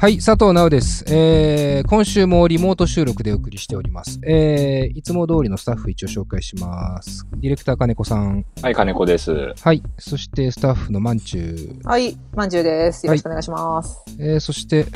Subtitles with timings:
[0.00, 1.04] はい、佐藤直です。
[1.08, 4.20] えー、今週もリモート収録でお送りしております。
[4.24, 7.26] えー、いつも通りのスタッフ一応紹介します。
[7.38, 8.44] ディレクター金子さん。
[8.62, 9.54] はい、金子です。
[9.60, 9.82] はい。
[9.98, 11.88] そしてスタッフのまんちゅう。
[11.88, 13.06] はい、まんじゅうです。
[13.06, 13.98] よろしくお願いします。
[14.20, 14.86] えー、そして、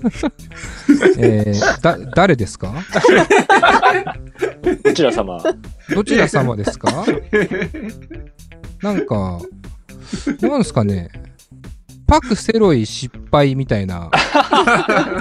[1.18, 2.74] えー、だ、誰ですか？
[4.84, 5.42] どちら様？
[5.94, 7.06] どちら様ですか？
[8.82, 9.40] なんか、
[10.42, 11.08] なんですかね？
[12.10, 14.10] パクセロイ失敗みたいな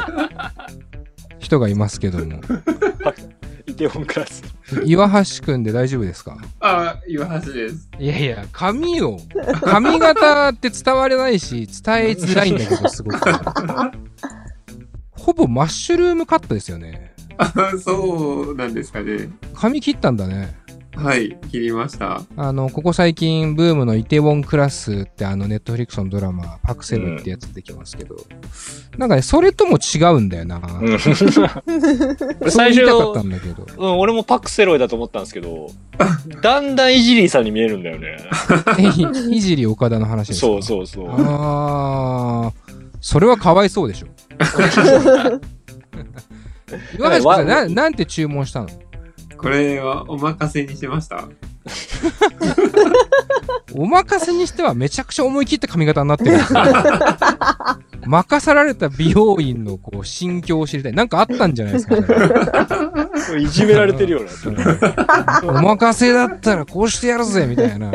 [1.39, 2.41] 人がいますけども。
[3.67, 4.43] イテウォンクラス。
[4.83, 6.37] 岩橋くんで大丈夫ですか？
[6.59, 7.87] あ、岩橋です。
[7.99, 9.19] いやいや、髪を、
[9.61, 13.19] 髪型って伝われないし、伝えづらいんだけど、すごく。
[15.11, 17.13] ほぼマッシュルームカットですよね。
[17.37, 19.29] あ、 そうなんですかね。
[19.53, 20.55] 髪切ったんだね。
[20.95, 22.23] はい、切りました。
[22.35, 28.15] あの、ここ最近、ブームのイテウォンクラスってあの、ネットフリックスのドラマ、パクセブってやつできますけど、
[28.97, 30.57] なんかね、それとも違うんだよな。
[30.57, 30.59] う
[30.95, 33.67] ん最初言いたかったんだけど。
[33.77, 35.69] うん、俺もパクセロイだと思ったんですけど、
[36.41, 38.17] だんだんイジリーさんに見えるんだよね。
[39.31, 40.47] いいじり岡田の話ですか？
[40.47, 41.09] そうそうそう。
[41.11, 44.07] あー、それはかわいそうでしょ。
[46.97, 48.67] 岩橋さん、ななんて注文したの？
[49.41, 51.29] これはお任せにしました。
[53.73, 56.59] お任せにしてはめちゃくちゃ思い切った髪型になってるんですよ。
[58.05, 60.93] 任された美容院のこう心境を知りたい。
[60.93, 61.95] なんかあったんじゃないですか、
[63.17, 65.41] それいじめられてるよ うな。
[65.43, 67.91] お任せだったらこうしてやるぜみたいな。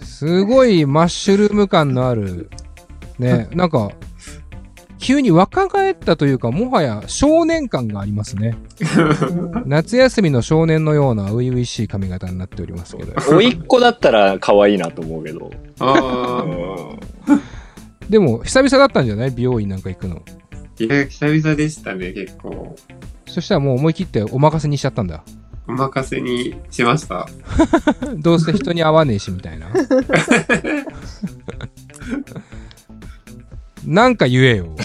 [0.00, 2.50] すごいマッシュルーム感のある、
[3.18, 3.90] ね、なんか、
[4.98, 8.56] 急に若返ったというか、もはや少年感がありますね。
[9.64, 13.12] 夏休みの少年のような初々しい髪型になっておりますけど。
[13.36, 15.50] おいっ子だったら可愛いなと思うけど。
[15.80, 16.44] あ
[17.28, 19.30] うでも、久々だったんじゃない？
[19.30, 20.22] 美容院なんか行くの。
[20.78, 22.74] ー、いや、久々でしたね、結構。
[23.26, 25.22] そしたらもう思い切ってお任せにしちゃったんだ。
[25.68, 27.28] お任せにしました。
[28.16, 29.66] どうせ人に会わねえし、みたいな。
[33.88, 34.76] なんか言えよ。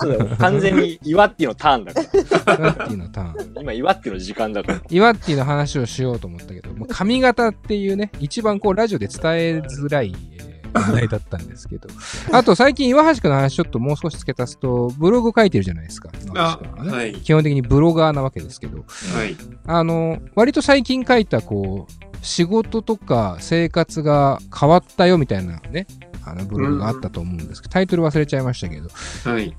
[0.00, 2.06] そうだよ完全に岩っていうのターンだから。
[2.06, 3.60] イワッティのターン。
[3.60, 4.80] 今岩っていうの時間だから。
[4.88, 11.88] イワッティの話をしようと思ったけど、もう髪型っていうね、一番こうラジオで伝えづらい、えー話題だったんですけど。
[12.32, 16.10] あと最近岩橋くんの話ちょっともう少し付け足すと、ブログ書いてるじゃないですか。
[16.24, 17.14] 岩あ橋くんはねはい。
[17.14, 18.84] 基本的にブロガーなわけですけど、は
[19.24, 19.36] い。
[19.66, 25.86] あの、割と最近書いたこう、仕事とか生活が変わったよみたいなね、
[26.24, 28.88] あのブログがあったと思うんですけど、タイトル忘れちゃいましたけど、
[29.24, 29.54] はい。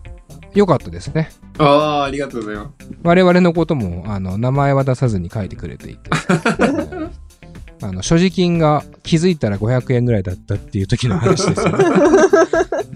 [0.54, 1.30] よかったですね。
[1.58, 2.88] ああ、ありがとうございます。
[3.04, 6.10] 我々のことも、あの、名前は出さずに書いてくれていて、
[7.82, 11.86] あの、所持金が気づいたら500円ぐらいだったっていう時の話ですよね。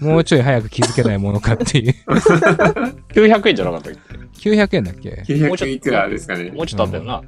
[0.00, 1.94] もうちょい早く気づけないものかっていう。
[3.14, 3.92] 900円じゃなかったっ
[4.38, 5.24] 900円だっけ？
[5.46, 6.50] もうちょっと900いくらですかねけ。
[6.52, 7.12] もうちょっとあったよな。
[7.12, 7.26] はい。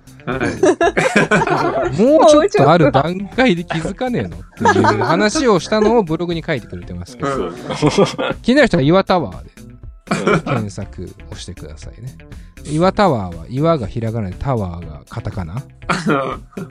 [2.03, 7.55] もうちょっとある段階で気づかねえのっていう話をしたのをブログに書いてくれてますけど、うん
[8.43, 9.51] 気になる人は岩タワーで
[10.45, 12.17] 検索をしてくださいね。
[12.65, 15.63] 岩タワーは岩がひらがなでタワーがカタカナ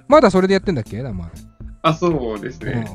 [0.07, 1.01] まだそれでやってんだっけ？
[1.01, 1.29] 名前。
[1.83, 2.85] あ、そうですうんね。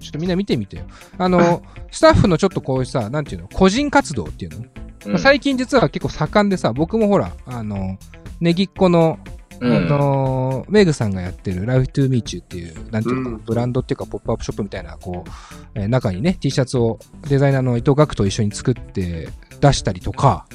[0.00, 0.82] ちょっとみんな見てみてよ。
[1.16, 1.62] あの、
[1.92, 4.64] スタッフのちょっとこういうさ、なんていうの、個人活動っていうの、
[5.06, 5.18] うん。
[5.18, 7.98] 最近実は結構盛んでさ、僕もほら、あの、
[8.40, 9.88] ネギっ子の、あうん。
[9.88, 13.44] の、メグさんがやってる Life to Meet You っていう、なんていうのかな、うん。
[13.44, 15.30] ブランドっていうか、ポップアップショップみたいな、こう、
[15.74, 16.98] えー中にね、T シャツを
[17.28, 19.28] デザイナーの伊藤岳と一緒に作って
[19.60, 20.46] 出したりとか、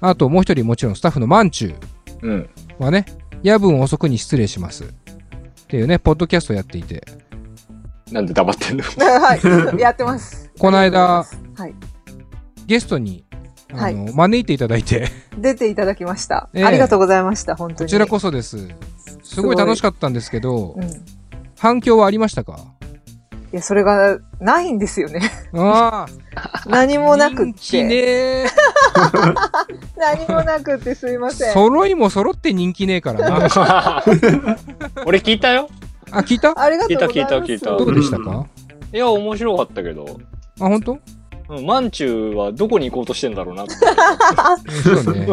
[0.00, 1.74] あともう一人もちろんスタッフのマンチュ
[2.22, 2.48] う
[2.78, 3.04] はね、
[3.42, 4.84] 夜分遅くに失礼します。
[4.84, 4.86] っ
[5.68, 7.04] ていうね、ポッドキャストをやっていて、
[8.10, 8.84] なんで黙ってんの？
[9.20, 9.36] は
[9.76, 10.50] い、やってます。
[10.58, 11.24] この間、
[11.56, 11.74] はい、
[12.66, 13.24] ゲストに、
[13.72, 16.48] あの、は招いていただいて、出ていただきました。
[16.54, 17.88] ええありがとうございました、本当に。
[17.88, 18.68] こちらこそです。
[19.22, 20.84] すごい楽しかったんですけどう、ん。
[20.84, 20.86] い
[21.58, 22.58] 反響はありましたか？
[23.52, 25.20] や、それがないんですよね。
[25.54, 27.84] ああ、 何もなくっ人気て。
[27.84, 28.44] ね
[29.96, 31.52] 何もなくってすいません。
[31.54, 34.02] 揃いも揃って人気ねえからな。
[35.06, 35.68] 俺聞いたよ。
[36.10, 36.52] あ、聞いた？
[36.60, 37.18] ありがとうございます。
[37.18, 38.46] 聞いた聞いた聞いたどうでしたか？
[38.92, 40.04] いや、面白かったけど。
[40.60, 40.98] あ、本当？
[41.48, 43.74] うん、マンチューはどこに行こうとしてんだろうなって。
[44.82, 45.26] そうね。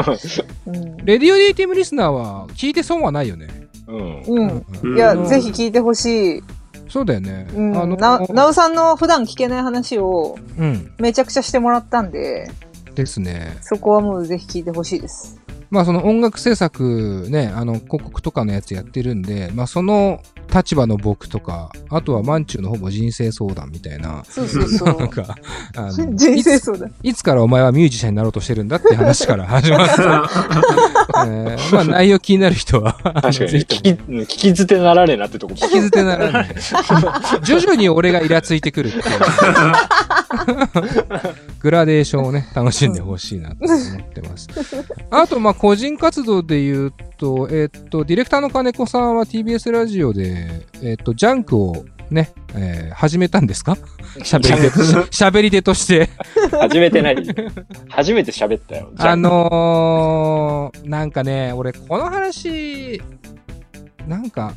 [0.67, 0.97] うん。
[1.05, 3.47] レディオディーティムリスナーは聞いて損はないよね。
[3.87, 4.21] うん。
[4.23, 4.65] うん。
[4.83, 6.43] うんいや、うんぜひ聞いてほしい。
[6.87, 7.47] そうだよね。
[7.53, 7.77] うん。
[7.77, 10.93] あの、な、なおさんの普段聞けない話をうん。
[10.99, 12.49] めちゃくちゃしてもらったんで、
[12.95, 13.57] ですね。
[13.61, 15.39] そこはもうぜひ聞いてほしいです。
[15.69, 20.21] まあその音楽制作ね、あの広告とかのやつやってるんで、まあその
[20.55, 24.97] 立場の僕とか、あとはマンチューのほぼ人生相談みたいな、そうそうそう。
[24.97, 25.35] なんか、
[25.75, 26.93] あの 人生相談。
[27.03, 35.53] いつからお前はミュージシャンになろうとしてるんだって話から始まって、 えーまあ内容気になる人は、確かに、聞き、うん聞き捨てならねえなってとこ。
[35.55, 36.55] 聞き捨てならない。
[37.43, 39.03] 徐々に俺がイラついてくるっていう。
[41.59, 44.47] グラデーションをね、楽しんでほしいなと思ってます。
[45.09, 50.44] あと、まあ、個人活動で言うと、えっと、ディレクターの金子さんは TBS ラジオで、
[50.83, 53.77] えっと、ジャンクをね、えー始めたんですか？
[54.19, 54.99] 喋り手として。
[55.25, 56.09] 喋り手として。
[56.51, 57.17] 初めてない。
[57.89, 58.91] 初めて喋ったよ。
[58.97, 63.01] あのー、なんかね、俺、この話、
[64.07, 64.53] なんか、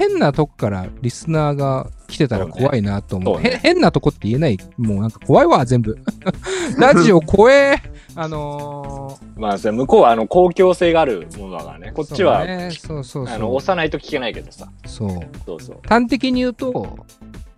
[0.00, 3.34] 変なとこからリスナーが来てたら怖いなと思う。
[3.34, 4.56] そうねへ変なとこって言えない。
[4.78, 5.98] もうなんか怖いわ、全部。
[6.80, 7.76] ラジオ超え、
[8.14, 11.92] あのまあ、それ向こうはあの公共性があるものだからね。
[11.94, 13.54] こー、っちは、そうねそうそうあの。
[13.54, 14.68] 押さないと聞けないけどさ。
[14.86, 15.08] そう。
[15.44, 15.80] そうそう。
[15.86, 16.96] 端的に言うと、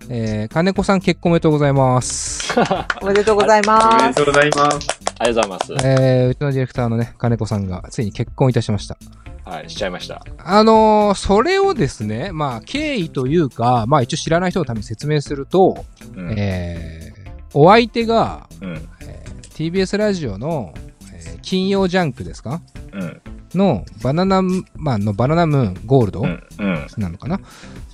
[0.08, 2.52] えー、金子さん結婚おめでとうございます。
[3.00, 4.08] おめでとうございおめます。
[4.08, 4.88] でとうございます。
[5.20, 5.86] ありがとうございます。
[5.86, 8.96] えー、うちのディレクターのね、金子さんがついに結婚いたしました。
[9.44, 10.24] はい、しちゃいました。
[10.38, 15.84] あのーそれをですね、まあ、経緯というか、まあ、一応知らない人のために説明すると、
[16.16, 16.34] うん。
[16.38, 18.88] えー、お相手が、うん。
[19.02, 20.72] えー TBS ラジオの、
[21.12, 22.62] えー金曜ジャンクですか？
[22.92, 23.20] うん。
[23.54, 24.42] のバナナ
[24.76, 26.42] マンのバナナムーンゴールドうん。
[26.58, 26.86] うん。
[26.96, 27.40] なのかな、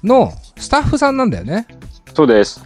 [0.05, 1.67] のスタッフさんなんだよね。
[2.15, 2.63] そうです。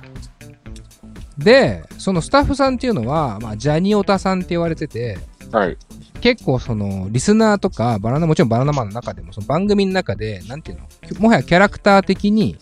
[1.39, 5.19] で、そのスタッフさんっていうのは、まあ、ジャニオタさんって言われてて、
[5.51, 5.79] はい。
[6.23, 10.87] 結構そのリスナーとかバナナもちろんバナナマンの中でもその番組の中でなんていうの？
[11.21, 12.57] もはやキャラクター的に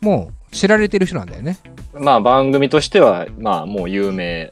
[0.00, 1.58] もう知られてる人なんだよね。
[1.94, 4.50] まあ、番組としては、まあ、もう有名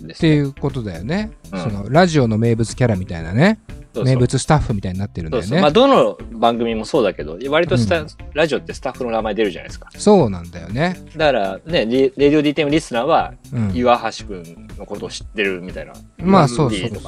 [0.00, 0.36] です、ってね。
[0.36, 1.60] いうことだよね、うん。
[1.60, 3.58] そのラジオの名物キャラみたいなね。
[3.68, 4.14] そうそう。
[4.14, 5.48] 名物スタッフみたいになってるんだよね。
[5.48, 5.62] そうそう。
[5.62, 9.88] まあ、どの番組もそうだけど、割とスタ、ラジオってスタッフの名前出るじゃないですか。
[9.96, 10.96] そうなんだよね。
[11.16, 13.72] だから、ね、レレディオ DTM リスナーは、うん。
[13.74, 15.92] 岩橋くんのことを知ってるみたいな。
[16.18, 17.02] まあうんそうそうそう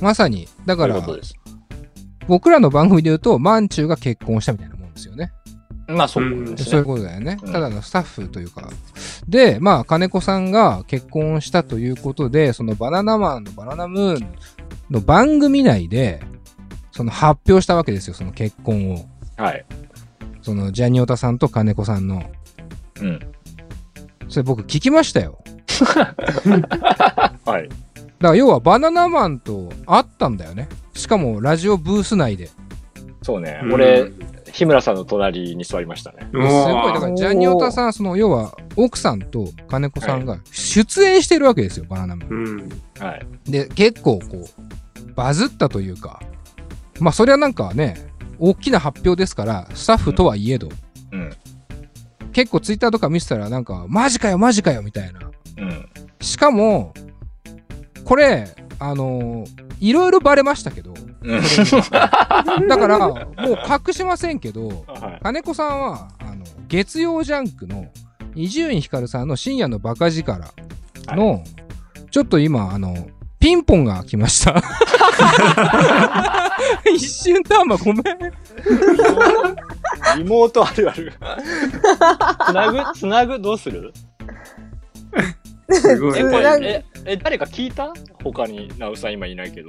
[0.00, 1.00] まさにだから。
[2.26, 5.32] 僕らの番組で言うとマンチューが結婚したみたいなもんですよね
[5.86, 6.84] まあ、そうですそういうね。
[6.84, 7.38] ことだよね。
[7.42, 8.68] うんただのスタッフというか。
[9.26, 14.34] で、まあ、金子さんが結婚したということで、そのバナナマンのバナナムーン
[14.90, 16.20] の番組内で、
[16.92, 19.06] その発表したわけですよ、その結婚を。
[19.38, 19.64] はい。
[20.42, 22.22] そのジャニオタさんと金子さんの。
[23.00, 23.20] うん。
[24.28, 25.38] それ僕聞きましたよ。
[27.46, 27.68] はい。
[28.20, 30.68] だから要はバナナマンと会ったんだよね。
[30.94, 32.50] しかもラジオブース内で。
[33.22, 33.60] そうね。
[33.62, 34.10] うん俺、
[34.52, 36.26] 日村さんの隣に座りましたね。
[36.30, 42.28] すごい、だからジャニオタさん、その要は奥さんと金子さんが出演してるわけですよ、バナナマン。
[42.28, 42.68] うん。
[42.98, 43.26] はい。
[43.50, 46.20] で、結構こう、バズったというか、
[46.98, 50.68] まあそれはなんかね、大きな発表ですから、スタッフとはいえど、
[51.12, 51.30] うん。
[52.32, 55.20] 結構ツイッターとか見せたらなんか、マジかよ、マジかよ、みたいな。
[55.58, 55.88] うん。
[56.20, 56.94] しかも、
[58.08, 61.40] これ、あのーいろいろバレましたけど、うん。
[62.66, 63.28] だから、もう
[63.86, 65.22] 隠しませんけど、はい。
[65.22, 67.86] 金子さんは、あの、月曜ジャンクの
[68.34, 70.50] 伊集院光さんの深夜のバカ力
[71.08, 71.44] の、
[72.10, 73.06] ちょっと今、あの、
[73.38, 74.56] ピンポンが来ました。
[76.92, 78.04] 一瞬ターマごめん。
[80.16, 81.12] リモートあるある。
[82.48, 83.92] つなぐつなぐどうする？
[84.28, 84.32] え、
[85.70, 86.18] すごい。
[86.62, 87.92] え、え、誰か聞いた？
[88.22, 89.68] 他に、なうさん今いないけど。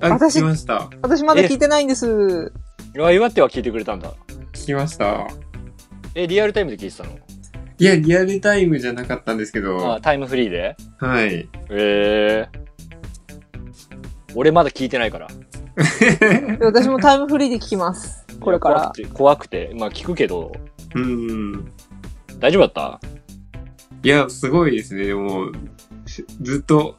[0.00, 0.88] あ、私聞きました。
[1.02, 2.52] 私まだ聞いてないんです。
[3.02, 4.12] あ、岩手は聞いてくれたんだ。
[4.52, 5.26] 聞きました。
[6.14, 7.10] え、リアルタイムで聞いてたの？
[7.78, 10.76] いや、リアルタイムじゃなかったんですけどあ、、タイムフリーで？
[10.98, 11.48] はい。
[11.70, 12.62] えー。
[14.34, 15.26] 俺まだ聞いてないから。
[15.28, 18.24] で 私もタイムフリーで聞きます。
[18.40, 18.96] これから怖く。
[18.96, 19.70] て、怖くて。
[19.74, 20.52] まあ聞くけど、
[20.94, 21.72] うん。
[22.38, 23.00] 大丈夫だった？
[24.02, 25.04] いや、すごいですね。
[25.06, 25.52] でも、
[26.06, 26.96] しずっと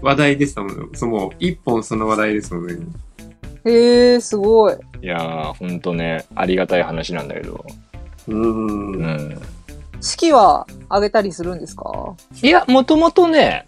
[0.00, 0.90] 話題でしたもん。
[0.94, 2.76] その、一本その話題ですもんね。
[3.64, 4.74] へえ、すごい。
[5.02, 7.64] いやー、ほんとね、ありがたい話なんだけど。
[8.26, 8.92] うん。
[8.92, 9.40] うん。
[10.00, 12.16] 式はあげたりするんですか？
[12.42, 13.66] いや、もともとね、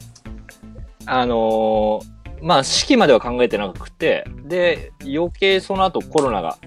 [1.06, 6.58] あのーまあ、式までは考えてなくて、で、余計その後コロナが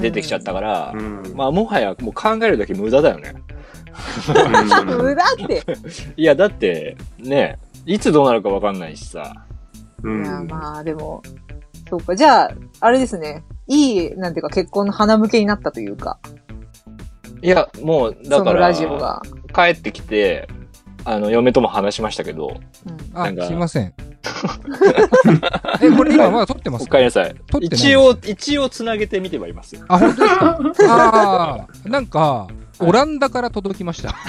[0.00, 1.22] 出てきちゃったから、うん。
[1.36, 3.34] まあ、もはやもう考えるだけ無駄だよね。
[4.98, 5.62] 無駄って。
[6.16, 9.32] いや、だって、ね、いつどうなるかわかんないしさ。
[10.02, 10.24] うん。
[10.24, 11.22] いや、まあでも、
[11.90, 12.14] そうか。
[12.16, 12.50] じゃあ、
[12.80, 13.42] あれですね。
[13.66, 16.18] いい、なんていうか結婚の花向けになったというか、
[17.42, 19.22] いや、もう、だから、そのラジオが。
[19.54, 20.48] 帰ってきて、
[21.04, 22.48] あの、嫁とも話しましたけど、
[22.86, 23.94] うんあなんか、すいません。
[25.80, 26.82] え、これ今まだ撮ってます？
[26.84, 27.34] おかえりなさい。
[27.50, 29.82] 撮ってない一応、一応つなげてみてはいますよ。
[29.88, 30.94] あ、本当ですか？
[30.94, 32.48] ああ、なんか、
[32.80, 34.14] オランダから届きました。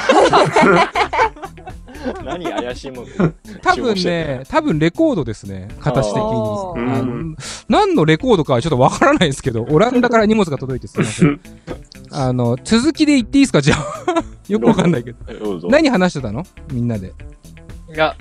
[2.24, 3.06] 何怪しいもん。
[3.62, 6.22] 多分ね、多分レコードですね、形的に。
[6.22, 6.24] あ
[7.04, 7.36] の
[7.68, 11.40] 何のレコードかはちょっとわからないですけど、オランダから荷物が届いてすいません。
[12.12, 13.62] あの、続きで言っていいですか？
[13.62, 14.24] じゃあ。
[14.48, 15.18] よくわかんないけど。
[15.70, 16.44] 何話してたの？
[16.72, 17.08] みんなで。
[17.08, 17.12] い
[17.98, 18.16] や、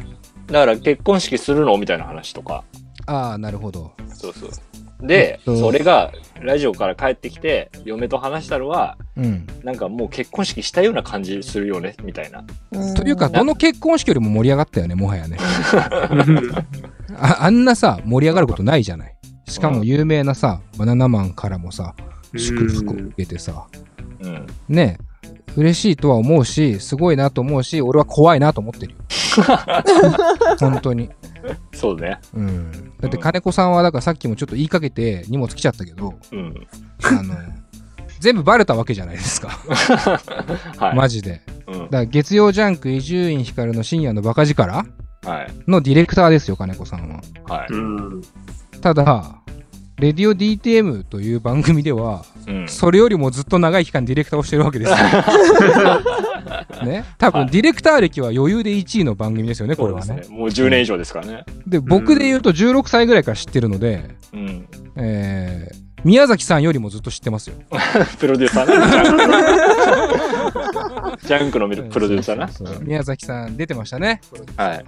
[0.49, 1.77] だから結婚式するの？
[1.79, 2.65] みたいな話とか。
[3.07, 3.93] ああ、なるほど。
[4.13, 4.51] そうそう。
[5.01, 9.47] で、えっとそれが、ラジオから帰ってきて、嫁と話したのは、うん。
[9.63, 12.45] なんかもう結婚式したような感じするよね、みたいな。
[12.73, 15.39] うんというか、どの結婚式よりも盛り上がったよね、もはやね。
[17.17, 19.17] ああんなさ、盛り上がることないじゃない。
[19.47, 21.95] しかも有名なさ、バナナマンからもさ、
[22.37, 23.67] 祝福を受けてさ、
[24.21, 24.47] うん。
[24.69, 24.99] ね
[25.57, 28.99] 嬉しいとは思うし、すごいなと思うし、俺は怖いなと思ってるよ。
[30.61, 31.11] 本当に。
[31.75, 32.19] そうね。
[32.35, 32.93] うん。
[33.01, 36.67] だって金子さんは、だからさっきもちょっと言いかけて荷物来ちゃったけど、うん。
[37.05, 37.35] あの、
[38.21, 39.49] 全部バレたわけじゃないですか。
[40.79, 40.97] はい。
[40.97, 41.43] マジで。
[41.67, 44.87] うんだから月曜ジャンク伊集院光の深夜のバカ力
[45.25, 45.71] はい。
[45.71, 47.21] のディレクターですよ、金子さんは。
[47.47, 47.73] はい。
[47.73, 48.23] うん。
[48.81, 49.35] ただ、
[49.99, 52.69] レディオ DTM という番組では、うん。
[52.69, 54.97] それよりもずっと長い期間ディレクターをしてるわけですよ。
[56.85, 57.05] ね。
[57.19, 60.15] 多分、はいディレクター歴は余裕で1位の番組ですよね、これはね。
[60.15, 60.23] ね。
[60.29, 61.45] もう10年以上ですからね。
[61.67, 64.69] で、僕で言うと16歳ぐらいから知ってるので、うん。
[64.97, 67.57] えー、宮崎さんよりもずっと知ってますよ。
[68.19, 68.77] プロデューサーな。
[71.19, 71.69] ジャンクの。
[71.69, 72.49] プロデューサーな。
[72.81, 74.23] 宮崎さん出てましたね。
[74.57, 74.85] はい。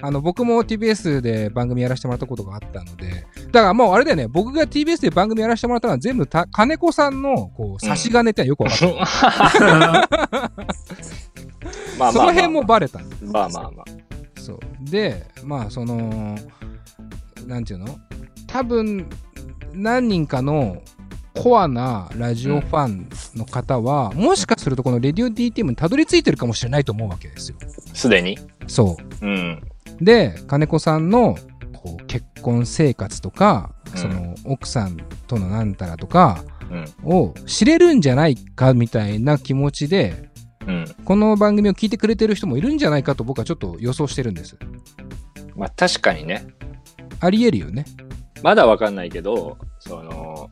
[0.00, 8.88] あの、僕も TBS で番組やらせてもらったことがあったので、だからもうあれだよね、僕が TBS で番組やらせてもらったのは全部た金子さんの、こう、差し金ってよくわかった。
[11.98, 12.12] まあまあ。
[12.12, 12.98] その辺もバレた
[13.30, 13.84] まあまあまあ。
[14.40, 14.58] そう。
[14.90, 16.34] で、まあ、その、
[17.46, 17.98] なんていうの？
[18.52, 19.08] 多分、
[19.72, 20.82] 何人かの
[21.34, 27.56] コアなラジオファンの方は、もしかするとこのレディオ DTM にたどり着いてるかもしれないと思うわけですよ。
[27.94, 28.38] すでに？
[28.66, 29.62] そうん。
[30.00, 30.04] う。
[30.04, 31.36] で、金子さんの
[31.72, 37.10] こう結婚生活とか、うんその奥さんとのなんたらとかうん。
[37.10, 40.30] を知れるんじゃないかみたいな気持ちで、
[40.66, 40.84] うん。
[41.04, 44.58] この番組を聞いてくれてる人もいるんじゃないかと僕はちょっと予想してるんです。
[45.56, 46.46] まあ確かにね。
[47.20, 47.84] あり得るよね。
[48.42, 50.50] まだわかんないけど、その、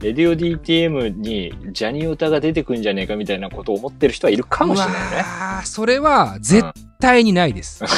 [0.00, 5.20] レディオ DTM にジャニオタが出てくんじゃねえかみたいなことを思ってる人はいるかもしれないね。
[5.20, 6.64] ああ、それは絶
[7.00, 7.84] 対にないです。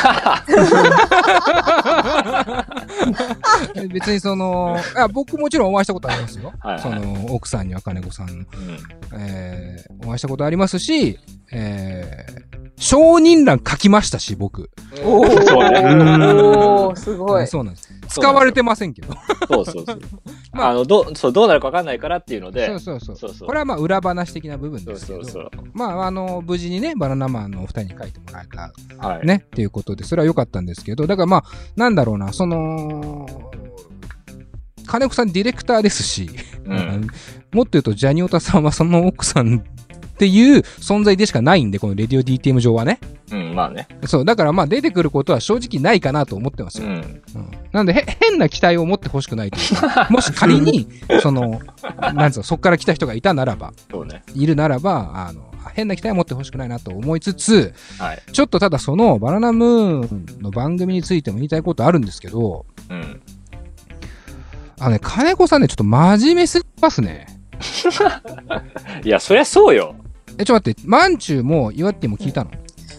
[3.90, 6.52] 別にその、あ僕もちろんお会いしたことありますよ。
[6.60, 8.44] はいはいその、奥さんには金子さんの、うん
[9.18, 11.18] えー、お会いしたことありますし、
[11.52, 14.70] えー、承認欄書きましたし、僕。
[15.04, 17.46] おそうねおー、すごい。
[17.46, 17.88] そうなんです。
[18.08, 19.14] 使われてませんけど。
[19.48, 20.00] そうそうそう。
[20.52, 23.16] まああの、どう、そう、どうなるかわかんないからっていうので、そうそうそう。
[23.16, 25.24] そうそうこれはまあ裏話的な部分そうですけど。
[25.24, 25.50] そうそう。
[25.72, 28.46] まあ、あの、無事にね、バナナマンのお二人に書いてもらえ
[28.98, 29.26] たはい。
[29.26, 31.44] ね、っていうことで、それは良かったんですけど、だからまあ、
[31.76, 33.26] なんだろうな、その、
[34.86, 36.30] 金子さんディレクターですし、
[36.66, 37.08] うん。
[37.52, 39.64] もっと言うと、ジャニオタさんはその奥さん
[40.14, 43.00] っていう存在でしかないんで、このレディオ DTM 上はね。
[43.32, 43.88] うん、まあね。
[44.06, 46.86] そう、だからまあ出てくることは正直ないかなと思ってますよ。
[46.86, 46.92] うん。
[46.94, 50.88] うんなんで、へ変な期待を持ってほしくないというか、 もし仮に、
[51.20, 51.60] その、
[52.14, 54.22] なんつうの、そこから来た人がいたならば、そうね。
[54.32, 58.22] いるならば、あの、変な期待を持ってほしくないなと思いつつ、はい。
[58.30, 63.20] ちょっとただそのバナナムーンの番組についても言いたいことあるんですけど、うん。
[64.78, 67.26] あのね、金子さんね、ちょっと真面目すぎますね。
[69.04, 69.96] いや、そりゃそうよ。
[70.38, 72.50] え、ちょっと待って、マンチューもイワッティも聞いたの？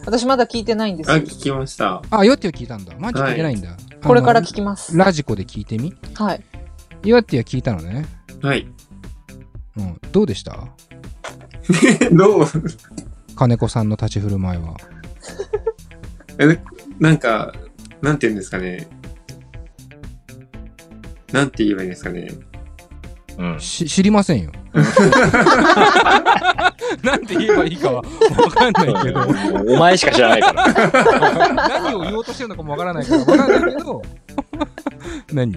[0.06, 1.24] 私まだ聞いてないんですあ、よ。
[1.24, 2.02] 聞きました。
[2.10, 2.94] あ、イワッティは聞いたんだ。
[3.00, 3.76] マンチュー聞いてないんだ。
[4.04, 4.96] これからあの聞きます。
[4.96, 5.94] ラジコで聞いてみ？
[6.14, 6.44] はい。
[7.04, 8.06] イワッティは聞いたのね。
[8.42, 8.68] はい。
[9.78, 10.00] うん。
[10.12, 10.68] どうでした？
[12.14, 12.46] どう？
[13.36, 14.78] 金子さんの立ち振る舞いは。
[16.40, 16.60] え
[17.00, 17.54] なんか、
[18.02, 18.88] なんて言うんですかね。
[21.32, 22.30] なんて言えばいいんですかね。
[23.38, 23.60] うん。
[23.60, 24.52] し、知りませんよ。
[27.04, 28.04] なんて言えばいいかはわ
[28.52, 29.22] かんないけど。
[29.74, 31.54] お前しか知らないから。
[31.70, 34.02] 何を言おうとしてるのかもわからないからわかんないけど。
[35.34, 35.56] 何？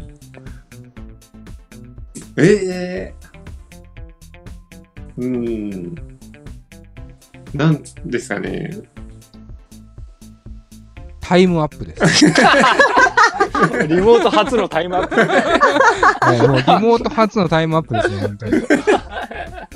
[2.37, 3.14] ええ
[5.18, 5.94] うーん。
[7.54, 8.70] なんですかね。
[11.20, 12.25] タイムアップです。
[13.88, 15.16] リモート初のタイムアップ。
[15.16, 18.52] はいもうリモート初のタイムアップですね、本当に。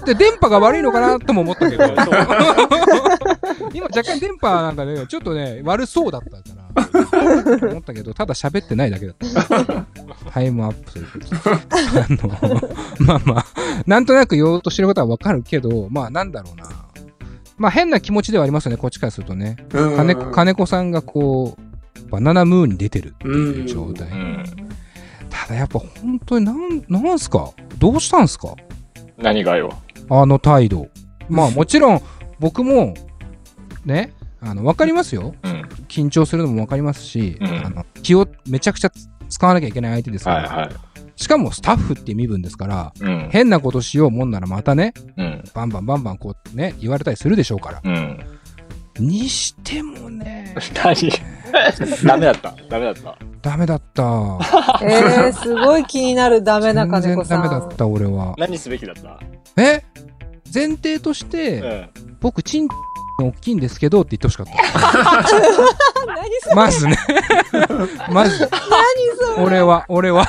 [0.04, 1.84] で、電波が悪いのかなとも思ったけど、
[3.72, 6.36] 今若干電波なんかね、ちょっとね、悪そうだったか
[7.62, 7.68] ら。
[7.70, 9.86] 思ったけど、ただ喋ってないだけだった。
[10.30, 11.36] タイムアップということで。
[12.00, 12.60] あの、
[12.98, 13.44] まあまあ、
[13.86, 16.68] なんとなく言おうとしてることはわかるけど、まあなんだろうな。
[17.58, 19.56] まあ変な気持ちではありますよね、こっちからするとね。
[19.72, 21.71] うん金子、金子さんがこう、
[22.12, 24.09] バナナムーンに出てるっていう状態。
[24.09, 24.45] うん。
[25.31, 27.50] ただやっぱ本当になん、なんすか？
[27.78, 28.54] どうしたんすか？
[29.16, 29.73] 何がよ？
[30.11, 30.88] あの態度。
[31.28, 32.02] まあもちろん、
[32.38, 32.95] 僕も、
[33.87, 35.35] ね、あの、わかりますよ。
[35.42, 35.62] うん。
[35.88, 40.75] 緊張するのもわかりますし、うんあの気をめちゃくちゃつ使わなきゃいけない相手ですから、はいはい。
[41.16, 43.28] しかもスタッフっていう身分ですから、うん。
[43.31, 45.42] 変なことしようもんならまたね、うん。
[45.54, 47.81] バンバンバンバンこうね、言われたりするでしょうから。
[47.83, 48.21] うん。
[48.99, 51.11] にしてもね、 何？
[52.06, 52.54] ダメだった。
[52.70, 53.18] ダメだった。
[53.42, 54.02] ダメだった。
[54.82, 57.42] えー、すごい気になるダメな金子さん。
[57.42, 58.34] ダメだった、俺は。
[58.38, 59.18] 何すべきだった？
[59.62, 59.82] え？
[60.54, 61.90] 前提として、うん。
[62.20, 62.68] 僕、チン
[63.20, 64.46] 大きいんですけどって言ってほしかっ
[66.49, 66.54] た。
[66.54, 66.96] まずね。
[68.11, 68.50] まず、何
[69.37, 69.44] それ？
[69.46, 70.26] 俺は、俺は。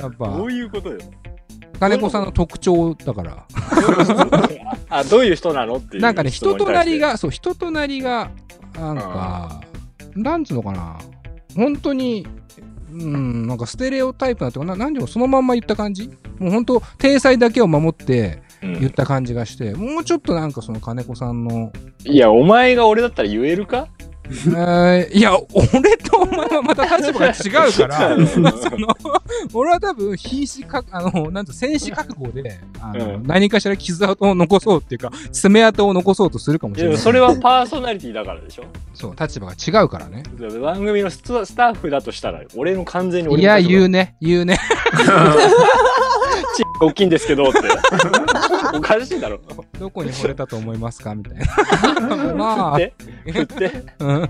[0.00, 0.98] やっぱ、どういうことよ？
[1.78, 3.44] 金子さんの特徴だから。
[4.88, 6.02] あ、どういう人なのっていう。
[6.02, 7.12] なんかね、人となりが。
[7.12, 8.30] が、そう、人となりが、
[8.74, 9.60] なんか、
[10.14, 10.98] なんつうのかな。
[11.54, 12.26] 本当に、
[12.92, 16.08] うん、なんかステレオタイプなっていうかな、なんでもそのまんま言った感じ？
[16.38, 21.72] もう本当、体裁だけを守ってうん言った感じがして、もうちょっとなんかその金子さんの、
[22.04, 23.88] いや、お前が俺だったら言えるか？
[24.30, 28.48] えーいや、俺とお前はまた立場が違うから、 その、
[29.54, 36.92] 俺は多分、瀕死か、あの、なんと戦死覚悟で、あの、うん何かしら傷跡を残そうっていうか、爪痕を残そうとするかもしれない。
[36.92, 38.64] いやそれはパーソナリティだからでしょ？
[38.94, 40.22] そう、立場が違うからね。
[40.60, 44.58] 番組のスタスタッフだとしたら、俺の完全に俺いや、の立場言うね、言うね。
[46.56, 47.58] ち大きいんですけどって。
[48.76, 49.38] おかしいだろ。
[49.78, 51.14] どこに惚れたと思いますか？
[51.14, 52.34] みたいな。
[52.34, 52.94] まあ、で、
[53.32, 53.72] 振って。
[54.00, 54.28] うん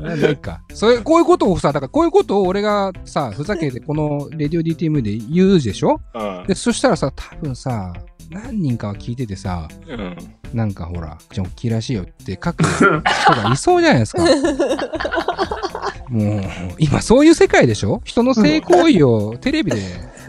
[0.00, 0.60] ないか。
[0.72, 6.00] それ、こういうことをさ、だからこういうことを俺がさ、ふざけてこのレディオ DTM で言うでしょ？
[6.14, 7.92] うんで、そしたらさ、多分さ、
[8.30, 10.16] 何人かは聞いててさ、うん。
[10.52, 12.86] なんかほら、ジョンキーらしいよって書く人
[13.42, 14.22] がいそうじゃないですか。
[16.08, 16.42] もう、
[16.78, 18.00] 今そういう世界でしょ？
[18.04, 19.78] 人の性行為をテレビで、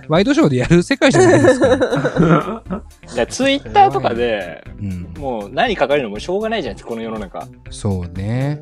[0.07, 2.83] ワイドショーでやる世界じゃないですか。
[3.29, 5.13] ツイッターとかで、うん。
[5.17, 7.47] もう何書かれるのもしょうがないじゃないですか、この世の中。
[7.69, 8.61] そうね。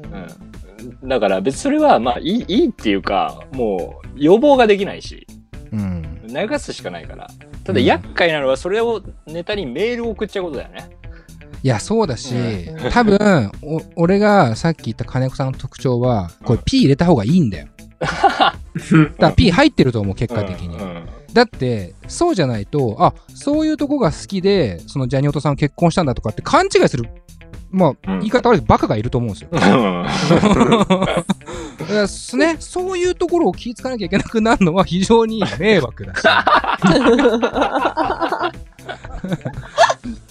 [1.04, 1.10] うん。
[1.10, 5.28] だから別にそれは、まあいい、いいっていうか、もう予防ができないし、
[5.72, 6.22] うん。
[6.28, 7.28] 流すしかないから。
[7.64, 10.90] ただ厄介なのはそれをネタにメールを送っちゃうことだよね。
[11.64, 17.68] いや、そうだしう、多分、お俺がさっき言った金子さんの特徴は、これ P 入れた方がいいんだよ。
[18.00, 18.56] だか
[19.18, 20.84] ら P 入ってると思う、結果的にう。
[20.84, 20.95] ん
[21.36, 27.10] だって、そうじゃないと、あ、そういうとこが好きで、そのジャニオトさん結婚したんだとかって勘違いする、
[27.72, 29.50] まあ、うん言い方悪いバカがいると思うんですよ。
[32.08, 36.22] すね、そういうところを気ぃつかなきゃいけなくなるのは非常に迷惑だし。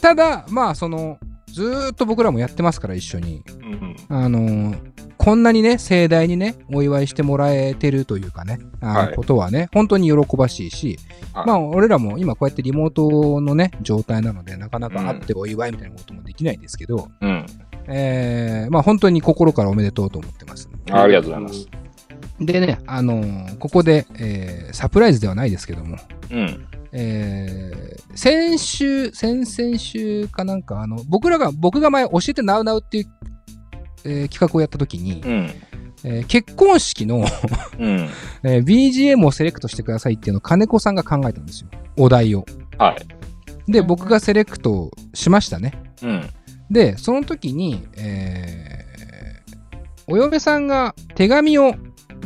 [0.00, 1.18] ただ、まあ、その、
[1.54, 3.42] ずーっと僕らもやってますから、一緒に。
[3.62, 10.98] うんあのーこんなにね、盛大にね、お祝いしてもらえてるというかね、あーはいことはね、本当に喜ばしいし、
[11.32, 17.46] はいまあ、俺らも今こうやってリモートのね、状態なので、なかなか会ってお祝いみたいなこともできないんですけど、うん。
[17.86, 20.68] えー、まあ本当に心からおめでとうと思ってます。
[20.90, 21.68] ありがとうございます。
[22.40, 25.96] でね、あのーここで、えーサプライズではないですけども、
[26.30, 26.66] うん。
[26.94, 33.07] えー先週、先々週かなんか、あの、僕らが、僕が前教えてなうなうっていう、
[34.04, 35.50] えー企画をやった時に、うん。
[36.04, 37.24] えー結婚式の、
[37.78, 38.09] うん。
[38.44, 41.68] えー BGM をセレクトしてくださいっていうのを金子さんが考えたんですよ。
[41.96, 42.46] お題を。
[42.78, 42.96] は
[43.68, 43.72] い。
[43.72, 45.72] で、僕がセレクトしましたね。
[46.02, 46.30] うん。
[46.70, 48.85] で、その時に、えー
[50.07, 51.74] お嫁さんが手紙を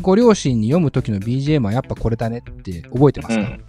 [0.02, 3.64] ご両親に読む時の BGM はやっぱこれだねって覚えてますか、うん。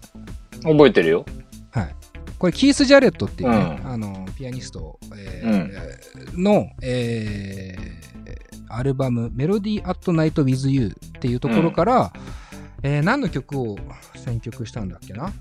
[0.64, 1.26] 覚えてるよ。
[1.72, 1.96] はい。
[2.38, 8.00] これ、キース・ジャレットっていうね、うんあの、ピアニスト、えーの、えー
[8.72, 12.14] アルバム、メロディー・アット・ナイト・ウィズ・ユーっていうところから、
[12.84, 13.78] えー何の曲を
[14.16, 15.34] 選曲したんだっけな？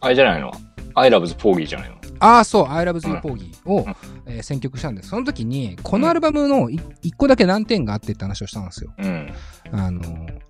[0.00, 0.52] あれじゃないの
[0.94, 1.96] ?I love the Porgy じゃないの？
[2.18, 3.94] ああ、そう、I Love ん Porgy を、うん
[4.26, 5.08] えー選曲したんです。
[5.08, 8.92] その時に、このアルバムのい一個だけ難点があってって話をしたんですよ。
[8.98, 9.32] うん。
[9.72, 10.02] あの、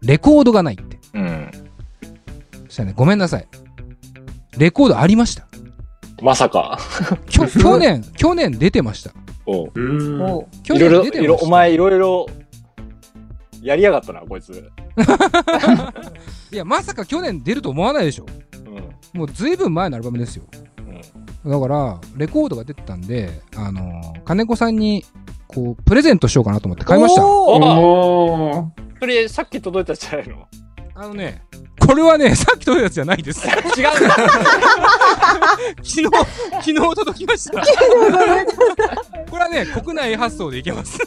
[0.02, 0.98] レコードがないって。
[1.14, 1.50] うん。
[2.70, 3.48] そしたらね、ごめんなさい。
[4.56, 5.46] レコードありました？
[6.22, 6.78] まさか。
[7.28, 9.11] きょ 去年、去年出てました。
[9.44, 9.72] おう
[10.62, 11.18] 去いろいろ、年出てました。
[11.22, 12.26] いろお前いろいろ、
[13.61, 14.52] やりやがったな、こいつ。
[16.52, 18.26] いや、まさか去年出ると思わないでしょ。
[19.14, 19.18] うん。
[19.18, 20.44] もうずいぶん前のアルバムですよ。
[21.44, 21.50] うん。
[21.50, 25.04] だから、レコードが出てたんで、あの、金子さんに
[25.48, 27.26] こう、プレゼントしようかなと思って買いました。
[27.26, 28.80] おーおー。
[29.00, 30.46] それ、さっき届いたじゃないの？
[30.94, 31.42] あのね、
[31.80, 33.46] これはね、 さっき届いたやつじゃないです。
[33.48, 34.16] 違うんだ。
[35.82, 37.60] 昨日、昨日届きました。
[39.30, 40.98] これはね、国内発送でいけます。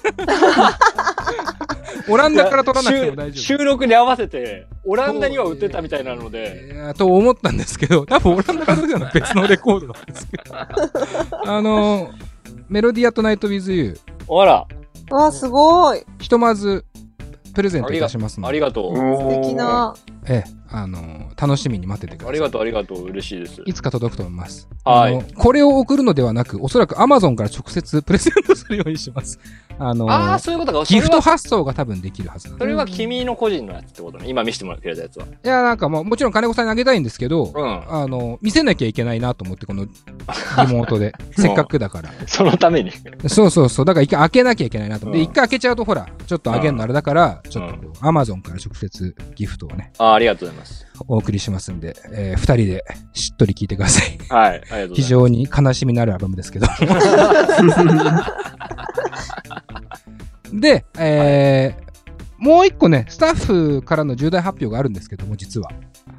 [2.07, 10.55] オランダから取らなくても大丈収収録に合わせて、オランダには売ってたみたいなので、と思ったんですけど、多分オランダから取ったのは別のレコードなんですけど。
[11.45, 12.12] あの、
[12.67, 13.97] メロディアトナイト with you、
[14.29, 14.65] あら、
[15.12, 16.03] わあ、すごい。
[16.19, 16.86] ひとまず、
[17.53, 18.95] プレゼントいたしますので、ありがとう。
[18.95, 19.93] 素敵な。
[20.27, 22.29] ええ、あの、楽しみに待っててください。
[22.29, 23.03] ありがとう、ありがとう。
[23.05, 23.62] 嬉しいです。
[23.65, 24.67] いつか届くと思います。
[24.86, 29.39] はいこれを送るのではなく、おそらく Amazon から直接プレゼントするようにします。
[29.79, 30.86] あの、ああ、そういうことか。
[30.86, 34.25] ギフト発送が多分できるはずそれは君の個人のやつってことね。
[34.27, 35.25] 今見せてもらってくれたやつは。
[35.25, 37.93] いや、なんかもう、もちろん金子さんにあげたいんですけど、うん。
[37.93, 39.89] あの、見せなきゃいけないなと思って、この リ
[40.67, 41.13] モートで。
[41.31, 42.12] せっかくだから。
[42.27, 42.91] そのために。
[43.27, 43.86] そうそうそう。
[43.86, 50.84] だから一回開けなきゃいけないなと思って、うん一回開けちゃうとほら、ちょっとあげるのあれだから、ちょっと Amazon から直接ギフトをね、ああ、ありがとうございます。
[51.08, 54.17] お送りしますんで、えー二人でしっとり聞いてください。
[54.30, 55.02] はい、ありがとうございます。
[55.02, 56.67] 非常に悲しみのあるアルバムですけど。
[60.54, 61.84] で、えー
[62.39, 65.69] もう一個ね、スタッフからの重大発表があるんですけども、実は。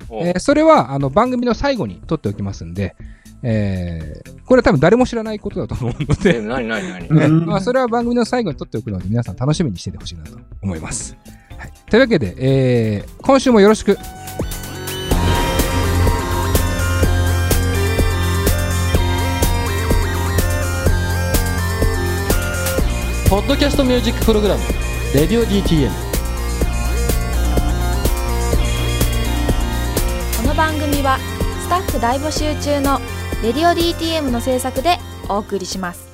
[0.09, 2.97] おえーそれは、あの、番組の最後に撮っておきますんで、
[3.43, 11.17] えーこれは多分誰も知らないことだと思うのえ、で、なになになにねうんまあ、それは番組の最後に撮っておくので、皆さん楽しみにしててほしいなと思います。
[11.65, 11.73] はい。
[11.91, 13.97] というわけで、えー今週もよろしく。
[23.31, 24.63] ポッドキャストミュージックプログラム
[25.13, 25.91] 「レディオ DTM」
[30.41, 31.19] この番組は
[31.63, 33.01] スタッフ大募集中の
[33.43, 36.14] 「レディオ DTM」の制作でお送りします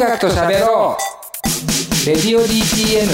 [0.00, 3.06] 楽と喋ろうレディオ DTM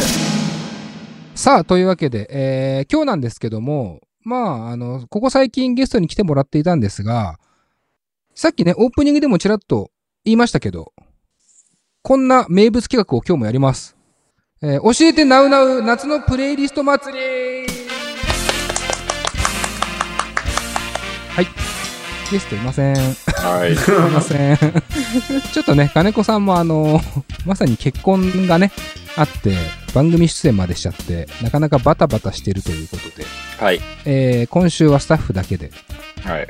[1.35, 7.39] さあ、というわけで、えー今日なんですけども、まあ、あの、ここ最近ゲストに来てもらっていたんですが、
[8.35, 9.91] さっきね、オープニングでもちらっと
[10.25, 10.93] 言いましたけど、
[12.03, 13.97] こんな名物企画を今日もやります。
[14.63, 17.67] えー教えてナウナウ夏のプレイリスト祭り
[21.29, 21.47] はい。
[22.31, 23.26] ゲストいません。
[23.37, 23.75] はい。
[23.77, 24.59] すいません。
[25.53, 27.01] ちょっとね、金子さんもあの、
[27.45, 28.73] まさに結婚がね、
[29.17, 29.57] あって、
[29.95, 33.25] 番組出演までしちゃって、なかなかバタバタしてるということで、
[33.59, 33.81] はい。
[34.05, 35.71] えー、今週はスタッフだけで。
[36.25, 36.49] はい。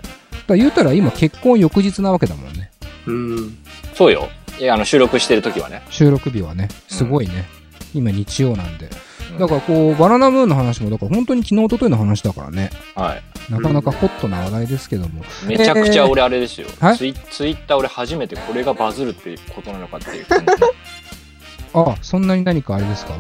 [0.49, 2.70] ら言うたら今結婚翌日なわけだもんね。
[3.07, 3.59] うん。
[3.94, 4.29] そうよ。
[4.59, 5.83] いや、あの、収録してる時はね。
[5.90, 7.46] 収録日はね、すごいね。
[7.94, 8.90] 今日曜なんで。
[9.33, 12.71] うんだからこう、バナナムーンの話も、だから本当に昨日、一昨日の話だからね。
[12.95, 13.53] はい。
[13.53, 15.25] なかなかホットな話題ですけども。
[15.47, 16.69] めちゃくちゃ俺あれですよ。
[16.81, 20.47] はいツイツイッター俺初めてこれがバズるっていうことなのかっていう感じ。
[21.75, 23.15] あ、そんなに何かあれですか？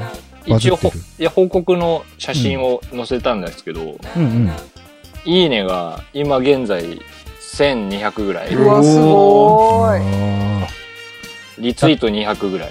[0.46, 0.78] 一応。
[1.18, 4.50] いや報告の写真を載せたんですけど、うんうん。
[5.24, 7.00] いいねが今現在
[7.56, 10.00] 1200ぐらい、うわ、すごい。
[10.00, 10.66] ー
[11.58, 12.70] リツイート200ぐらい。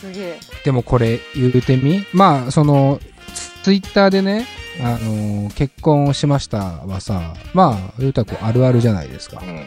[0.00, 0.40] すげえ。
[0.64, 2.04] でもこれ言うてみ？
[2.12, 3.00] まあその
[3.34, 4.46] ツツイッターでね、
[4.80, 9.66] あのー結婚しましたはさまあ言うたらこうあるあるじゃないですかうん。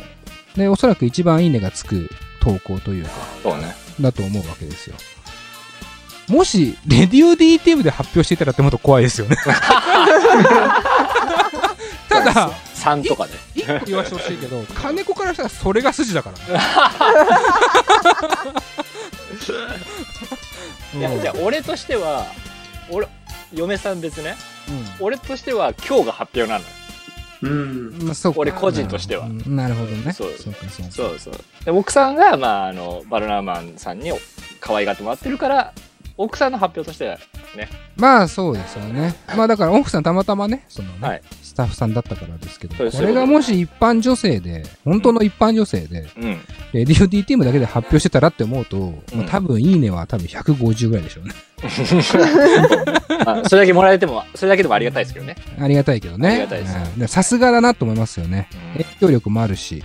[0.56, 2.10] でおそらく一番いいねがつく
[2.42, 3.12] 投稿というか
[3.44, 3.74] そうね。
[4.00, 4.96] だと思うわけですよ
[6.30, 9.36] もしレディオ DTM で発表していたらってもっと怖いですよね
[12.08, 13.32] ただ3とかね。
[13.56, 16.44] 一個言わせてほしいけど金子からしたらそれが筋だからね
[20.98, 22.26] いや、じゃあ俺としては、
[22.90, 23.08] 俺、
[23.54, 24.36] 嫁さん別ね。
[24.70, 26.70] うん俺としては今日が発表なのよ。
[27.42, 28.04] うん。
[28.04, 31.34] まあそうか俺個人としてはうんなるほどねそうそうかそうかそうそう。
[31.66, 34.12] で、奥さんが、まあ、あの、バナナマンさんに
[34.60, 35.74] 可愛がってもらってるから、
[36.22, 37.18] 奥さんの発表としては、
[37.96, 39.16] まあそうですよね。
[39.38, 46.40] まあだから奥さんたまたまね、そのね、はいスタッフさんだったからですけど、これがもし一般女性で、本当の一般女性で、うん。
[46.74, 51.34] レディオ DTM だけで発表してたらって思うと、まあ多分いいねは多分150ぐらいでしょうね。
[53.26, 55.36] あそれだけもらえても、それだけでもありがたいですけどね。
[55.58, 56.30] ありがたいけどね。
[56.30, 58.50] ありがたいですうんでさすがだなと思いますよね。
[58.74, 59.78] 影響力もあるし、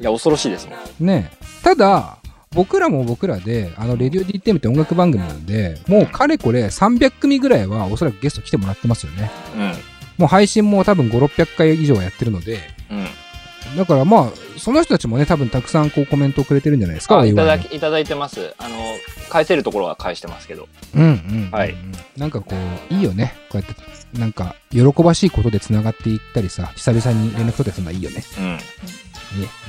[0.00, 1.06] いや、恐ろしいですもん。
[1.06, 1.30] ね
[1.62, 2.16] ただ、
[2.54, 9.30] 僕らも僕らで、あの、レディオ DTM って音楽番組なんで、もうかれこれ300組ぐらいはおそらくゲスト来てもらってますよね。
[9.56, 9.72] うん。
[10.18, 13.06] もう配信も多分5、600回以上はやってるので、うん。
[13.76, 18.54] だからまあ、その人たちもね、多分たくさんこうコメントをくれてるんじゃないですか、あ、いただいのき、いただいてます。
[18.58, 18.76] あの、
[19.28, 20.68] 返せるところは返してますけど。
[20.94, 21.10] うんうんう
[21.48, 21.50] ん。
[21.50, 21.74] はい
[22.16, 22.54] なんかこ
[22.90, 23.34] う、いいよね。
[23.50, 28.24] こうやって、なんか、喜ばしいことで繋がっていったりさ、久々に連絡取ってするのはいいよね。
[28.38, 28.44] うん。
[28.46, 28.60] ね。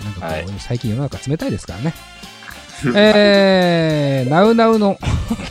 [0.03, 1.93] なんかこう、はい最近世の中冷たいですからね。
[2.95, 4.97] えー、ナウナウの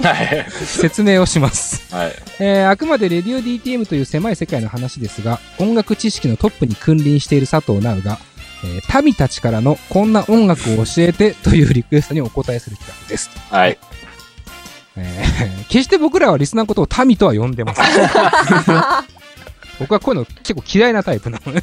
[0.03, 0.47] はい。
[0.51, 1.93] 説明をします。
[1.95, 2.13] はい。
[2.39, 8.19] えーあくまでレディオ DTM という狭い世界の話ですが、音楽知識のトップに君臨している佐藤直が、
[8.65, 13.31] えー民たちからのこんな音楽を教えてというリクエストにお答えする企画です。
[13.51, 13.79] はい。
[14.97, 17.85] えー決して僕らはリスナーのことを民とは呼んでません。
[19.79, 21.63] 僕はこういうの結構嫌いなタイプなのね。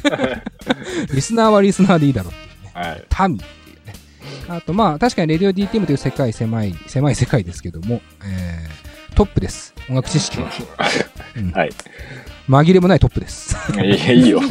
[1.12, 3.06] リスナーはリスナーでいいだろうっていうね。
[3.18, 3.28] はい。
[3.30, 3.40] 民。
[4.48, 8.84] あとまあ確かにレディオ DTM という世界狭い、狭い世界ですけども、えー
[9.14, 9.72] トップです。
[9.88, 10.50] 音楽知識は。
[11.36, 11.70] うんはい。
[12.48, 13.56] 紛れもないトップです。
[13.74, 14.40] いや、いいよ。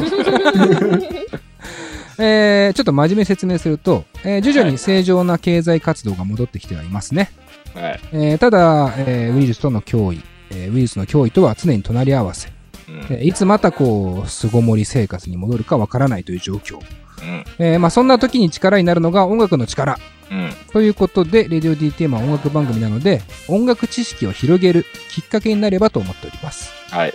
[2.18, 7.30] えーちょっと真面目に説明すると、えー徐々に正常な経済活動が戻ってきてはいますね。
[7.74, 8.00] はい。
[8.12, 12.48] えーただ、えーウイルスとの脅威、えーウイルスの脅威とは常に隣り合わせ、
[12.88, 12.94] うん。
[13.10, 16.78] えーいつまたこう、巣ごもり生活に戻るかわからないという状況。
[17.24, 17.44] うん。
[17.58, 19.98] えーまあそんな時に力になるのが音楽の力。
[20.30, 20.52] うん。
[20.72, 26.72] ということで、レディオ DTM は音楽番組なので、音楽知識を広げるきっかけになればと思っております。
[26.90, 27.14] はい。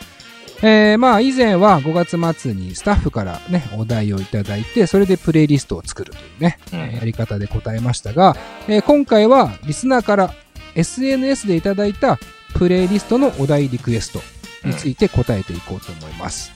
[0.62, 6.58] えーまあ以前は5月末にスタッフからね、お題をいただいて、それでプレイリストを作るというね、
[6.96, 8.36] やり方で答えましたが、
[8.68, 10.34] えー今回はリスナーから
[10.76, 12.20] SNS でいただいた
[12.56, 14.22] プレイリストのお題リクエスト
[14.68, 16.52] について答えていこうと思います。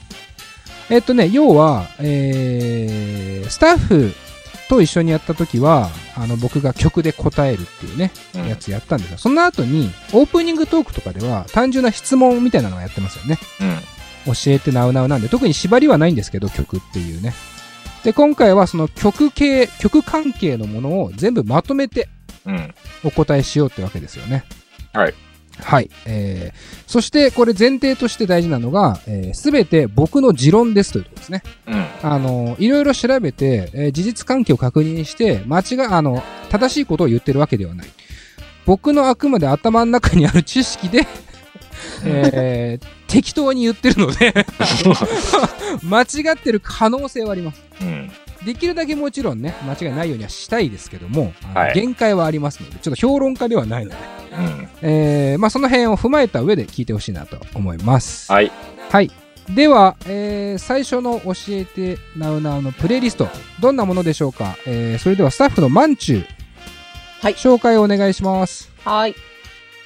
[0.90, 4.14] えっとね、要は、えースタッフ
[4.68, 13.38] と一緒にやった時は、あの、僕が曲で答えるっていうね、うんやつやったんですが、その後に、オープニングトークとかでは、単純な質問みたいなのをやってますよね。
[13.60, 14.34] うん。
[14.34, 17.34] 教えてなうなうなんで、特に縛りはないんですけど、曲っていうね。
[18.02, 22.08] で、今回はその曲系、曲関係のものを全部まとめて
[22.46, 22.74] うん。
[23.04, 24.44] お答えしようってわけですよね。
[24.92, 25.14] はい。
[25.60, 25.90] はい。
[26.06, 31.42] えー、そしてこれ前提として大事なのが、えー、すべて僕の持論ですというところですね。
[31.66, 31.86] うん。
[32.02, 37.86] あの、いろいろ調べて、えー事実関係を確認して、間違い、あの、正しいことを言ってるわけではない。
[38.66, 41.06] 僕のあくまで頭の中にある知識で、
[42.04, 44.34] えー適当に言ってるので、
[45.84, 47.62] 間違ってる可能性はあります。
[47.80, 48.10] うん。
[48.44, 53.96] できるだけもちろんね、間違いないようにはしたいですけども、はい限界はありますので、ちょっと評論家ではないので、
[54.36, 54.68] うん。
[54.82, 58.30] えーまあその辺を踏まえた上で聞いてほしいなと思います。
[58.30, 58.50] はい。
[58.90, 59.10] はい。
[59.50, 63.28] では、えー最初の教えてなうなうのプレイリスト、
[63.60, 66.26] どんなものでしょうか、えーそれではスタッフのマンチュー、
[67.20, 68.70] はい紹介をお願いします。
[68.84, 69.14] はい。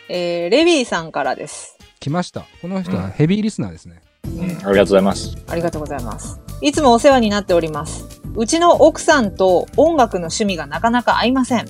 [0.09, 1.77] えー、レビーさんからです。
[2.01, 2.47] 来ました。
[2.63, 4.01] この人はヘビーリスナーですね。
[4.25, 4.43] うん。
[4.43, 5.37] ありがとうございます。
[5.49, 6.41] ありがとうございます。
[6.63, 8.18] いつもお世話になっております。
[8.39, 11.67] うちの奥さんと音楽の趣味がなかなか合いません。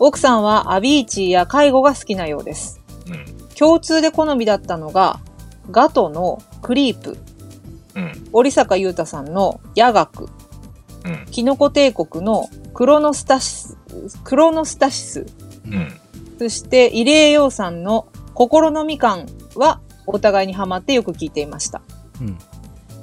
[0.00, 2.80] 奥さんはアビーチーや介護が好きなようです。
[3.06, 3.48] うん。
[3.54, 5.20] 共通で好みだったのが、
[5.70, 7.16] ガトのクリープ、
[7.94, 8.28] うん。
[8.32, 10.24] 折坂優太さんの野楽、
[11.04, 11.26] うん。
[11.30, 13.78] キノコ帝国のクロノスタシス、
[14.24, 15.26] クロノスタシス、
[15.64, 15.92] うん。
[16.40, 21.82] そして入江洋さんの心のみかんはお互いにハマってよく聞いていました。
[22.20, 22.36] うん。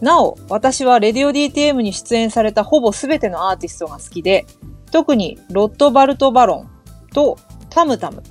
[0.01, 4.45] なお、私はレディオ DTM に出演されたほぼすべてのアーティストが好きで、
[4.91, 6.69] 特にロットバルト・バロン
[7.13, 7.37] と
[7.69, 8.23] タムタム、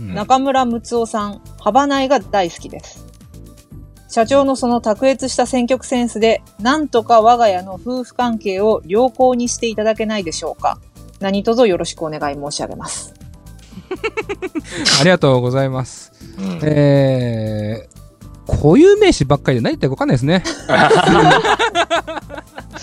[0.00, 3.04] うん中村睦夫さん、ハバナイが大好きです。
[4.08, 10.78] 社長のその卓越した選曲センスで、なんとか我が家の夫婦関係を良好にしていただけないでしょうか。
[11.20, 13.14] 何卒よろしくお願い申し上げます。
[15.00, 16.12] ありがとうございます。
[16.38, 16.60] うん。
[16.62, 17.93] えー、
[18.46, 20.42] 固有名詞ばっかりで何言ってるか分かんないですね。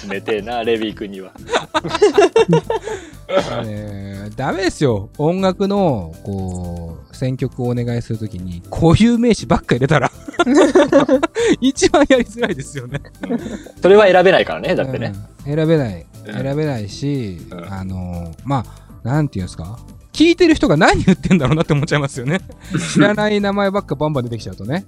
[0.09, 1.31] 冷てえな、レビー君には。
[3.65, 5.09] えーダメですよ。
[5.17, 10.09] 音楽の、こう、選曲をお願いするときに、固有名詞ばっか入れたら、
[11.59, 13.01] 一番やりづらいですよね。
[13.81, 15.13] それは選べないからね、だってね。
[15.15, 16.05] うん選べない。
[16.27, 18.63] うん選べないし、うんあの、ま
[19.03, 19.79] あ、なんていうんですか？
[20.13, 22.39] 聞いてる人が何言ってんだろうなって思っちゃいますよね。
[22.93, 24.85] 知らない名前ばっかバンバン出てきちゃうとね。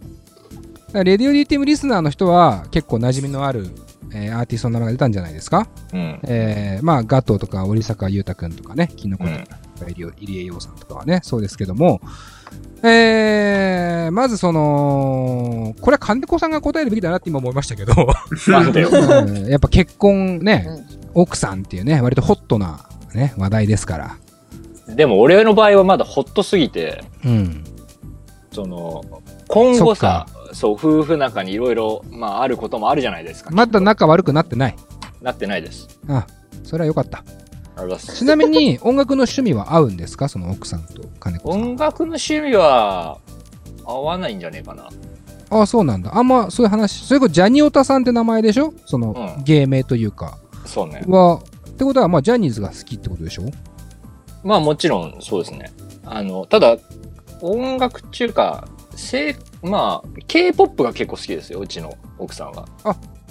[0.93, 3.67] だからレディオ DTM リスナーの人は結構馴染みのある、
[4.13, 6.19] えーアーティストの名前が出たんじゃないですかうん。
[6.23, 9.43] えーまあ、ガトーとか、折坂優太くんとかね、キノコうん。
[9.43, 11.99] とかか、入江洋さんとかはね、そうですけども、
[12.83, 17.93] えー、まずその、これは金子さんが答えるべきだなって今思いましたけど、
[18.47, 18.89] なんでよ。
[18.93, 24.17] うんやっぱ結婚ね、うん奥さんっていうね、割とホットなね、話題ですから。
[24.95, 27.63] でも俺の場合はまだホットすぎて、うん。
[28.51, 29.03] その、
[29.47, 33.49] 今後さ、そう、夫婦仲にいろいろ、まあ、あることもあるじゃないですか。
[33.51, 34.75] まだ仲悪くなってない。
[35.21, 35.99] なってないです。
[36.07, 36.27] あ、
[36.63, 37.23] それはよかった。
[37.97, 40.27] ちなみに音楽の趣味は合うんですか？
[40.27, 41.61] その奥さんと金子さん。
[41.61, 43.17] 音楽の趣味は、
[43.83, 44.89] 合わないんじゃねえかな。
[45.49, 46.15] あそうなんだ。
[46.15, 47.03] あんまそういう話。
[47.05, 48.73] それこそジャニオタさんって名前でしょ？
[48.85, 50.37] その、うん芸名というか。
[50.65, 51.03] そうね。
[51.07, 53.43] は、ってことは、まあ、ジャニーズが好きってことでしょ？
[54.43, 55.71] まあもちろんそうですね。
[56.05, 56.77] あの、ただ、
[57.41, 62.65] 音楽中か、せいまあ、K-POP が結構好きですよ、うちの奥さんは。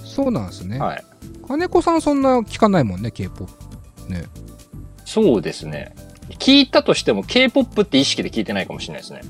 [0.05, 0.79] そうなんですね。
[0.79, 1.05] はい。
[1.47, 3.47] 金子さんそんな聞かないもんね、K-POP。
[4.09, 4.25] ね。
[5.05, 5.95] そうですね。
[6.39, 9.21] 聞いたとしても K-POP って意識で聞いてないかもしれないですね。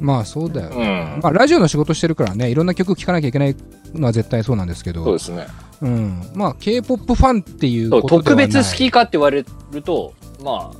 [0.00, 1.16] まあ、そうだようね。
[1.16, 1.20] ん。
[1.22, 3.56] まあ、ラジオの仕事してるからね、いろんな曲聴かなきゃいけない
[3.94, 5.04] のは絶対そうなんですけど。
[5.04, 5.46] そうですね。
[5.82, 6.30] うん。
[6.34, 8.22] まあ、K-POP ファンっていうことでは。
[8.24, 10.76] 特別好きかって言われると、まあ、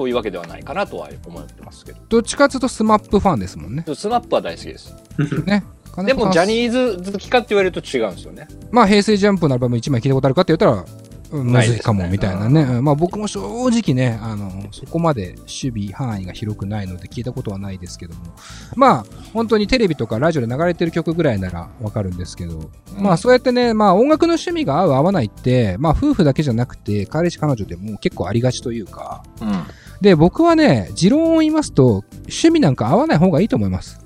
[0.00, 1.98] そういうわけではないかなとは思ってますけど。
[2.08, 3.84] どっちかっていうと、スマップファンですもんね。
[3.94, 4.94] スマップは大好きです。
[5.44, 5.62] ね。
[5.98, 8.48] でも、ジャーニーズ好きかって言われると違うんですよね。
[8.70, 12.62] まあ、平成ジャンプのアルバム1枚聞いたことあるかって言ったら、うんむずいかもみたいなね。
[12.62, 18.20] うんまあ僕も正直ね、あの、そこまで守備範囲が広くないので聞いたことはないですけども。
[18.74, 29.22] まあ、本当にテレビとかラジオで流れてる曲ぐらいならわかるんですけど、まあそうやってね、まあ音楽の趣味が合う合わないって、まあ夫婦だけじゃなくて、彼氏彼女でも結構ありがちというか。
[29.40, 29.62] うん。
[30.00, 34.00] で、僕はね、持論を言いますと、趣味なんか合わない方がいいと思います。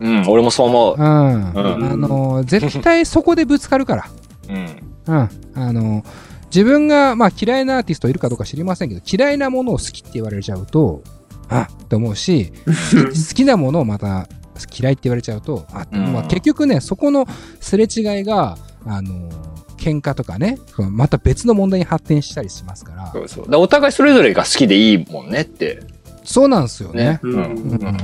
[0.00, 0.98] うん、俺もそう思うう。
[0.98, 1.02] ん。
[1.02, 1.52] あ
[1.96, 4.04] の、絶対そこでぶつかるから。
[4.48, 4.66] うん。
[5.06, 5.28] うん。
[5.54, 6.04] あの、
[6.54, 11.02] 自分が、まあ嫌いなアーティストいるかどうか知りませんけど、嫌いなものを好きって言われちゃうと、
[11.48, 14.28] あって思うし、 好きなものをまた
[14.78, 17.26] 嫌いって言われちゃうと、あまあ結局ね、そこの
[17.60, 19.28] すれ違いが、あの、
[19.78, 20.58] 喧嘩とかね、
[20.90, 23.46] また別の問題に発展したりしますからそ、うそう。
[23.56, 25.80] お互いそれぞれが好きでいいもんねって。
[26.24, 27.20] そうなんですよねね。。
[27.22, 27.40] うんうん。
[27.40, 27.96] うん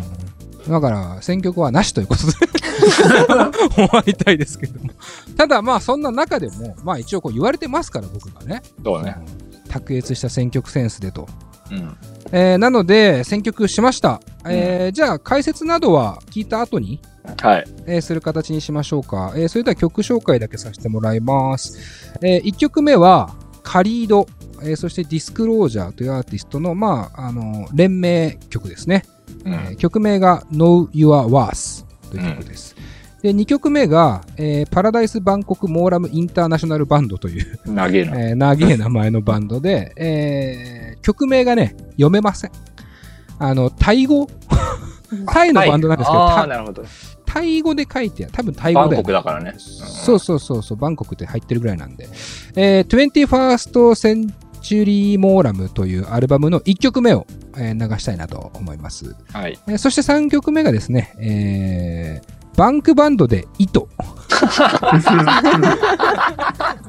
[0.69, 2.33] だから、選曲はなしということで
[3.77, 4.91] 終わりたいですけども。
[5.37, 8.63] ただまあ、そんな中でも、まあ一応こう言われてますから、僕がね。
[8.83, 9.15] そうね。
[9.39, 11.29] うん卓越した選曲センスでと。
[11.73, 11.97] うん。
[12.31, 14.21] えーなので、選曲しました。
[14.47, 17.01] えーじゃあ、解説などは聞いた後に、
[17.43, 17.65] はい。
[17.87, 19.33] えーする形にしましょうか。
[19.37, 22.13] えーそれでは曲紹介だけさせてもらいます。
[22.23, 24.27] え1曲目は、カリード、
[24.63, 29.05] えーそしてディスクロージャーというアーティストの、まあ、あの、連名曲ですね。
[29.45, 32.77] うんえー曲名が Know Your Worth という曲です。
[33.23, 38.21] で、2曲目が、えーパラダイス・バンコク・モーラム・インターナショナル・バンドという、投げな。
[38.29, 42.51] えー長い名前のバンドで、えー曲名がね、読めません。
[43.39, 44.27] あの、タイ語？
[45.27, 46.47] タイのバンドなんですけど、ああ、
[47.35, 48.33] タイ語で書いてある。
[48.33, 49.55] 多分タイバン語だよ、コクだからね。
[49.59, 52.09] そうそうそうそう、バンコクって入ってるぐらいなんで。
[52.55, 54.31] えー、21st
[54.63, 59.17] Century Moram というアルバムの1曲目を、えー流したいなと思います。
[59.33, 59.59] はい。
[59.67, 63.89] えーそして3曲目がですね、えー、バンクバンドで糸。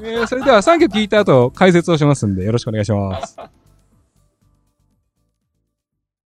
[0.00, 3.36] えーそれでは3曲聴いた後解説をしますんでよろしくお願いします。